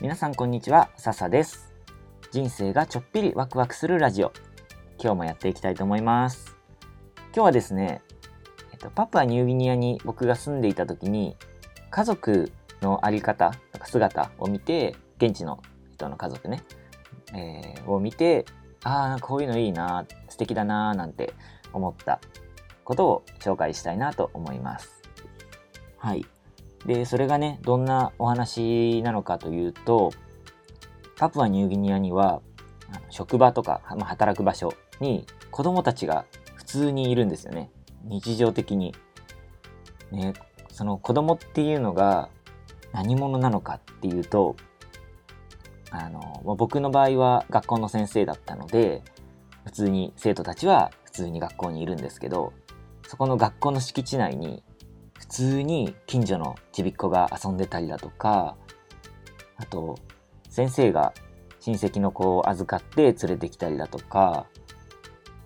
[0.00, 1.74] 皆さんこんにちは、笹です。
[2.30, 4.32] 人生がちょっぴりワクワクするラジオ。
[4.98, 6.56] 今日もやっていきたいと思います。
[7.34, 8.00] 今日はですね、
[8.72, 11.36] えっと、パプアニューギニアに僕が住んでいた時に、
[11.90, 12.50] 家族
[12.80, 15.60] のあり方とか姿を見て、現地の
[15.92, 16.62] 人の家族ね、
[17.34, 18.46] えーを見て、
[18.82, 21.34] ああ、こういうのいいな、素敵だな、なんて
[21.74, 22.20] 思った
[22.84, 25.02] ことを紹介したいなと思います。
[25.98, 26.24] はい。
[26.86, 30.12] で、それがね、どんなお話なのかというと、
[31.16, 32.40] パプアニューギニアには、
[33.10, 36.24] 職場とか、まあ、働く場所に子供たちが
[36.54, 37.70] 普通にいるんですよね。
[38.04, 38.94] 日常的に。
[40.10, 40.32] ね、
[40.70, 42.30] その子供っていうのが
[42.92, 44.56] 何者なのかっていうと、
[45.90, 49.02] あの、まあ僕の場合は学校の先生だったので、
[49.64, 52.52] 普通に生徒たちは普通に学校にいるんですけど、
[53.06, 54.62] そこの学校の敷地内に
[55.30, 58.56] 通に近所のちびっ子が遊んでたりだとか、
[59.56, 59.96] あと、
[60.48, 61.14] 先生が
[61.60, 64.46] 親戚の子を預かって連れてきたりだとか、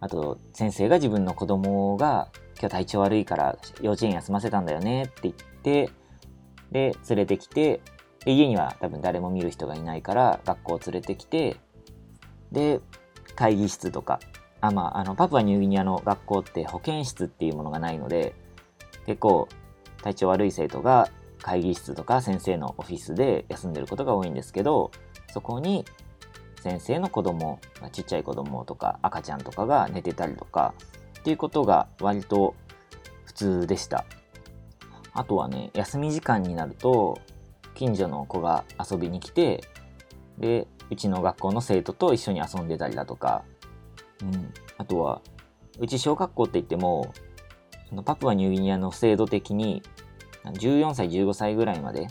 [0.00, 5.90] あと、先生が自分の子供が今日体調悪いから幼稚園休ませたんだよねって言って、
[6.72, 7.80] で、連れてきて、
[8.24, 11.56] で家には多分誰も見る人がいないから学校を連れてきて、
[12.50, 12.80] で、
[13.36, 14.18] 会議室とか、
[14.60, 18.34] あ、まあ、あの、パプアニューギニアの学校って保健室っていうものがないので、
[19.06, 19.48] 結構
[20.02, 21.08] 体調悪い生徒が
[21.40, 24.90] 会議室とか先生のオフィスで休んでることが多いんですけど、
[25.32, 25.84] そこに
[26.62, 30.74] 先生の子供、まあちっちゃい子供とか赤ちゃんとかが寝てたりとか
[31.20, 32.54] っていうことが割と
[33.24, 34.04] 普通でした。
[35.12, 37.18] あとはね、休み時間になると
[37.74, 39.62] 近所の子が遊びに来て、
[40.38, 43.44] で、うちの学校の生徒と一緒に遊んでたりだとか、
[44.22, 45.22] うん、あとは、
[45.78, 47.12] うち小学校って言っても、
[47.88, 49.82] そのパプアニューギニアの制度的に
[50.44, 52.08] 14歳15歳ぐらいまで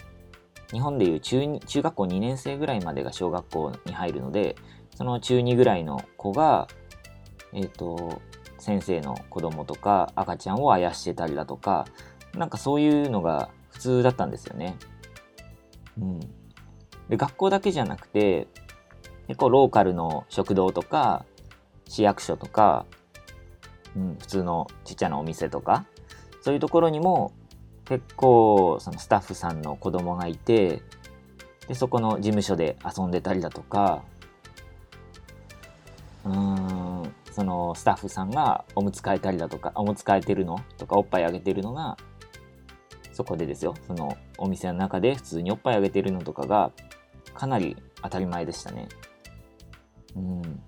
[0.72, 4.56] 日本でいう中中学校2年生ぐらいまでが小学校に入るので
[4.96, 6.68] その中2ぐらいの子が
[7.54, 8.22] えっ、と
[8.60, 11.86] 先生の子供とか赤ちゃんをあやしてたりだとか
[12.34, 14.76] なんかそういうのが普通だったんですよね。
[16.00, 16.20] うん、
[17.10, 18.48] で学校だけじゃなくて
[19.28, 21.26] 結構ローカルの食堂とか
[21.88, 22.86] 市役所とか
[23.98, 25.86] うん、普通のちっちゃなお店とか
[26.42, 27.34] そういうところにも
[27.86, 30.84] 結構そのスタッフさんの子供がいて
[31.68, 34.04] でそこの事務所で遊んでたりだとか
[36.24, 41.98] うんそのスタッフさんがおむつ替えたりだとかおむつ替えてるのとかおっぱいあげてるのが
[43.14, 46.72] そこでですよそのお店の中で普通におっぱいあげてるのとかが
[47.34, 48.88] かなり当たり前でしたね。
[50.16, 50.62] うん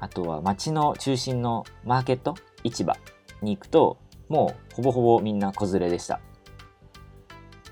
[0.00, 2.34] あとは街の中心のマーケット
[2.64, 2.96] 市場
[3.42, 3.98] に行くと
[4.28, 6.20] もうほぼほぼみんな子連れでした。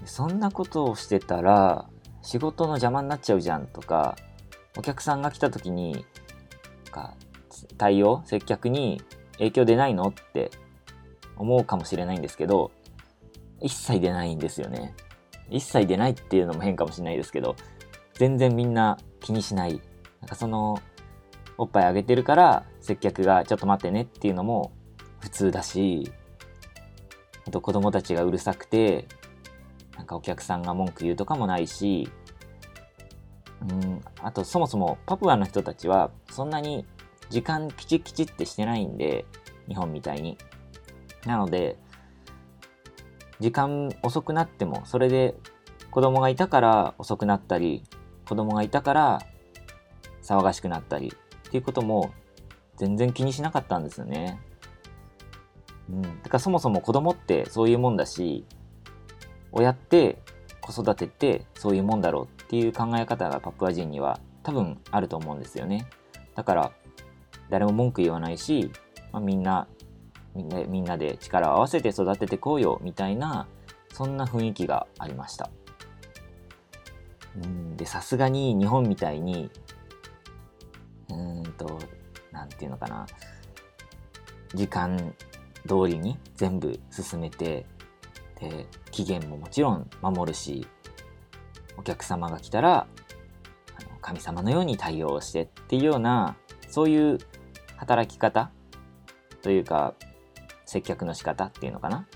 [0.05, 1.87] そんなことをしてたら
[2.23, 4.17] 仕事の邪魔になっちゃうじゃんとか
[4.77, 6.05] お客さんが来た時に
[6.91, 7.15] か
[7.79, 9.03] 対応接客に
[9.39, 10.51] 影響出ないのって
[11.37, 12.71] 思うかもしれないんですけど
[13.61, 14.95] 一切出ないんですよね。
[15.51, 17.56] 一切出ないっていうのも変かもしれないですけど
[18.15, 19.81] 全然みんな気にしない。
[20.21, 20.81] なんかその
[21.59, 24.72] おっぱいあげてるから接客がちょっと待ってねっていうのも
[25.20, 26.10] 普通だし
[27.47, 29.06] あと子供たちがうるさくて
[29.97, 32.09] なんかお客さんが文句言うとかもないし
[33.62, 36.84] うんあとそもそもパプアの人たちはそんなに
[37.31, 39.25] 時間きちきちってしてないんで
[39.69, 40.37] 日本みたいに。
[41.26, 41.78] なので
[43.41, 45.34] 時間遅くなってもそれで
[45.91, 47.82] 子供がいたから遅くなったり
[48.28, 49.22] 子供がいたから
[50.22, 51.12] 騒がしくなったり
[51.54, 52.12] っていうことも
[52.78, 54.41] 全然気にしなかったんですよね。
[55.88, 56.03] うん。
[56.03, 58.44] だからそもそも子供ってそういうもんだし、
[59.53, 60.19] 親って
[60.60, 65.87] 子育てってそういうもんだろうっていう考え方がパプア人には多分あると思うんですよね。
[66.34, 66.72] だから
[67.50, 68.72] 誰も文句言わないし、
[69.12, 69.69] まあ、みんな
[70.34, 73.46] みんなみんなで力を合わせて育ててこうよみたいな
[73.93, 75.50] そんな雰囲気がありました。
[77.37, 79.52] うん、でさすがに日本みたいに
[82.55, 83.06] なんていうのかな。
[84.55, 85.15] 時間
[85.67, 87.67] 通りに全部進めて、
[88.41, 90.67] で、期限ももちろん守るし、
[91.77, 92.87] お客様が来たら、
[94.01, 96.37] 神様のように対応してっていうような、
[96.69, 97.19] そういう
[97.77, 98.53] 働き方
[99.43, 99.95] というか、
[100.65, 102.06] 接客の仕方っていうのかな。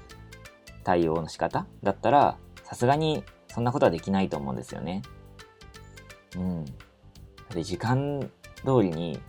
[0.84, 5.02] 対応の仕方だったら、さすがにそんなことはできないと思うんですよね。
[6.36, 6.64] うん。
[7.50, 8.30] で、時間
[8.64, 9.20] 通りに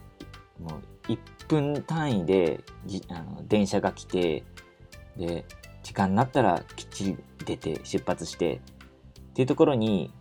[0.60, 1.18] もう1
[1.48, 4.44] 分単位でじあの電車が来て
[5.18, 5.44] で
[5.84, 10.14] 時間になったらきっちり出て出発してっていうところに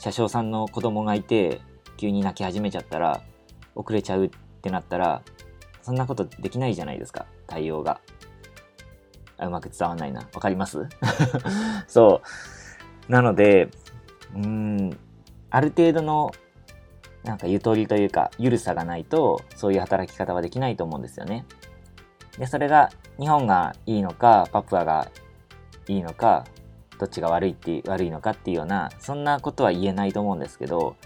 [0.00, 1.60] 車掌さんの子供がいて
[1.96, 3.22] 急に泣き始めちゃったら
[3.74, 4.30] 遅れちゃうっ
[4.60, 5.22] てなったら
[5.82, 8.00] そんなことできないじゃないですか対応が。
[9.38, 10.22] あうまく伝わんないな。
[10.32, 10.88] わかります？
[11.86, 12.22] そ
[13.08, 13.12] う。
[13.12, 13.68] なので
[14.34, 14.98] うん
[15.50, 16.32] ある程度の
[17.26, 21.44] なんかゆとりというか緩さがないとそういう働き方はできないと思うんですよね。
[22.38, 25.10] でそれが日本がいいのかパプアが
[25.88, 26.44] いいのか
[26.98, 30.96] どっちが悪いって悪いのかっていうようなそんなことは言えないと思うんですけど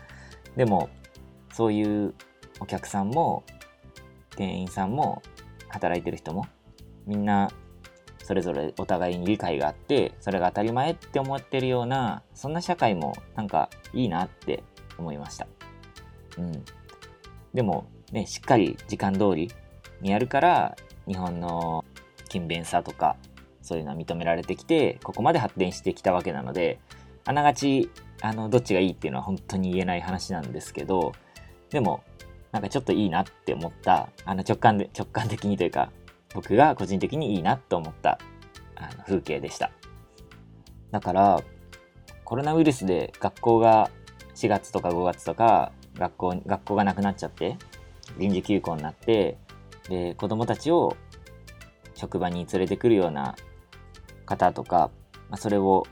[0.57, 0.91] でも
[1.53, 2.15] そういう
[2.61, 3.45] お客さんも
[4.37, 5.23] 店員さんも
[5.69, 6.47] 働いてる人も
[7.07, 7.51] みんな
[8.23, 14.63] それぞれお互いに理解があってそれが当たり前って思ってるようなそんな社会もなんかいいなって
[14.99, 15.47] 思いました。
[16.39, 16.65] うん。
[17.55, 19.51] でもねしっかり時間通り
[20.01, 21.85] にやるから日本の
[22.29, 23.17] 勤勉さとか
[23.63, 26.79] そういうのは認められてきてここまで発展してきたわけなので
[27.25, 27.91] あながち
[28.23, 31.13] あのどっちがいいっていうのは本当に言えない話なんですけど
[31.71, 32.03] でも
[32.53, 35.91] なんかちょっといいなって思ったあの直感で直感的にというか
[36.35, 38.19] 僕が個人的にいいなと思った
[38.77, 39.71] あの風景でした。
[40.91, 41.43] だから
[42.25, 43.91] コロナウイルスで学校が
[44.35, 47.57] 4月とか5月とか学校学校がなくなっちゃって
[48.19, 49.37] 臨時休校になって
[49.89, 50.97] で子供たちを
[51.95, 53.37] 職場に連れてくるような
[54.25, 54.91] 方とか、
[55.29, 55.87] まあ、それを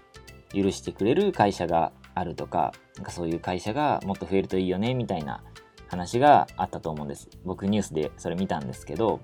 [0.52, 5.44] 許してくれる会社があるとかなんかそういう会社がもっと増えるといいよねみたいな
[5.88, 7.28] 話があったと思うんです。
[7.44, 9.20] 僕ニュースでそれ見たんですけど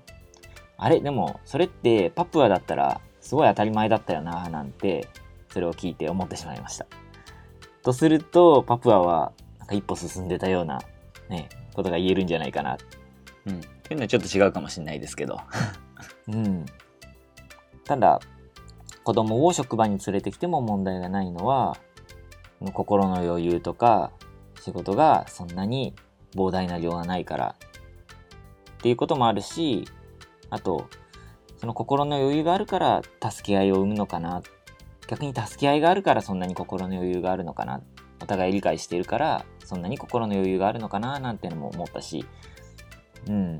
[0.77, 0.99] あれ？
[0.99, 5.07] でもそれってパプアだったらすごい当たり前だったよななんて
[5.49, 6.85] それを聞いて思ってしまいました。
[7.81, 9.31] とするとパプアは
[9.65, 10.79] なんか一歩進んでたような
[11.29, 12.77] ねことが言えるんじゃないかな。
[13.47, 13.57] うん。
[13.57, 15.39] っていうのはちょっと違うかもしれないですけど。
[16.29, 16.65] うん。
[17.83, 18.19] ただ
[19.03, 21.77] 子供を職場に連れてきても問題がないのは
[22.73, 24.11] 心の余裕とか
[24.61, 25.93] 仕事がそんなに
[26.33, 27.55] 膨大な量がないから
[28.77, 29.87] っていうこともあるし
[30.49, 30.89] あと
[31.57, 33.01] その心の余裕があるから
[33.31, 34.41] 助け合いを生むのかな。
[35.07, 37.81] 逆に助け合いがあるからそんなに心の余裕があるのかな。
[38.21, 42.25] お互い理解しているからそんなに心の余裕があるのかななんてのも思ったし
[43.27, 43.59] うん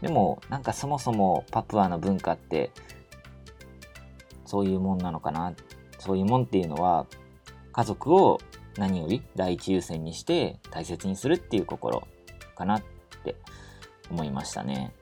[0.00, 2.70] でもなんかそもそもパプアの文化って
[4.44, 5.54] そういうもんなのかな
[5.98, 7.06] そういうもんっていうのは
[7.72, 8.38] 家族を
[8.76, 12.06] 何より第一優先にして大切にするっていう心
[12.56, 12.82] かなっ
[13.24, 13.36] て
[14.10, 14.92] 思いましたね。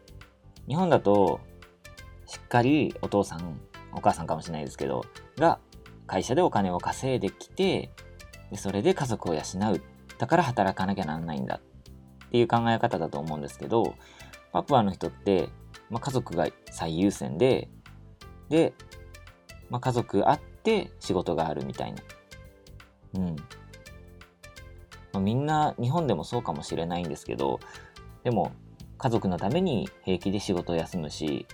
[0.69, 1.40] 日本だと
[2.26, 3.60] しっかりお父さん
[3.93, 5.05] お母さんかもしれないですけど
[5.37, 5.58] が
[6.06, 7.90] 会社でお金を稼いできて
[8.50, 9.82] でそれで家族を養う
[10.22, 13.96] だから働かなきゃなんないんだっていう考え方だと思うんですけど
[14.52, 15.48] パプアの人って、
[15.90, 17.69] まあ、家族が最優先で
[18.48, 18.72] で
[19.72, 22.02] まあ、家族あって仕事があるみたいな。
[23.14, 23.36] うん。
[25.14, 27.58] まあ、みんな日本でもそうかもしれないんですけど、
[28.22, 28.52] でも
[28.98, 31.46] 家族のために平気で仕事を休むし、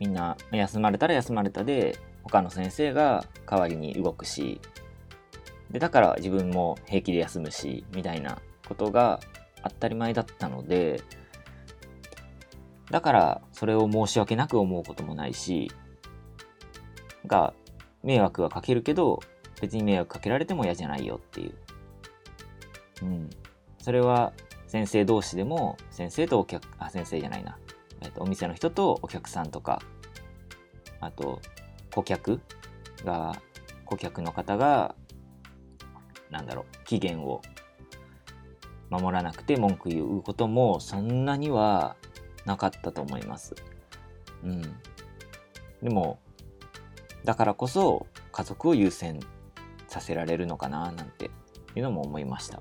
[0.00, 4.60] みんな休まれたら休まれたで他の先生が代わりに動くし、
[5.70, 9.20] で、だから自分も平気で休むし、みたいなことが
[9.62, 11.02] 当たり前だったので、
[12.90, 15.70] だからそれを申し訳なく思うこともないし、
[17.26, 17.54] が
[18.02, 19.20] 迷惑はかけるけど
[19.60, 21.54] 別に迷惑かけられても嫌じゃないよっていう。
[23.02, 23.30] うん。
[23.78, 24.32] それは
[24.66, 27.58] 先生同士でも先生とお客、あ、先生じゃないな。
[28.00, 29.82] えっと、お店の人とお客さんとか、
[31.00, 31.40] あと、
[31.94, 32.40] 顧客
[33.04, 33.32] が、
[33.84, 34.94] 顧客の方が、
[36.30, 37.42] なんだろう、期限を
[38.88, 41.96] 守らなくて文句言うこともそんなには
[42.44, 43.54] なかったと思います。
[44.42, 44.62] うん。
[45.82, 46.18] でも、
[47.24, 49.20] だからこそ家族を優先
[49.88, 51.30] させられるのかななんて
[51.74, 52.60] いうのも思いました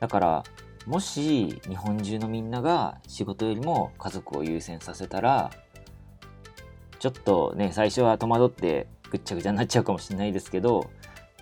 [0.00, 0.44] だから
[0.86, 5.50] もし日本中のみんなが仕事よりも家族を優先させたら
[6.98, 10.90] ちょっとね最初は戸惑ってぐっちゃぐちゃになっちゃうかもしれないですけど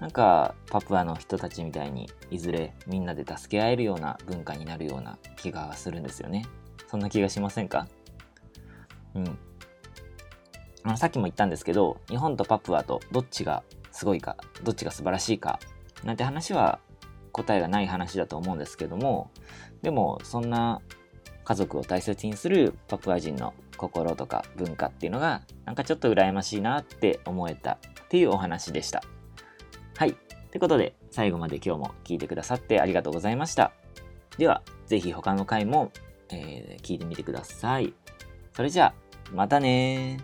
[0.00, 6.44] なんかパプアの人たちみたいにいずれみんなで助け合えるような文化になるような気がするんですよね。
[6.88, 7.86] そんな気がしませんか？
[9.14, 9.38] うん。
[10.82, 15.58] あさっきも言ったんですけど、日本とパプアとどっちがすごいか、どっちが素晴らしいか、
[16.02, 16.80] なんて話は
[17.32, 19.30] 答えがない話だと思うんですけども、
[19.82, 20.82] でもそんな
[21.44, 29.02] 家族を大切にするパプア人の心とか文化っていうのがなんかちょっと羨ましいなって思えたっていうお話でした。
[29.96, 30.10] はい。
[30.10, 30.14] っ
[30.50, 33.72] てことで最後まで今日も聞いてくださってありがとうございました。
[34.38, 35.92] では、ぜひ他の回も、
[36.30, 37.94] えー、聞いてみてください。
[38.52, 38.94] それじゃあ、
[39.32, 40.18] またね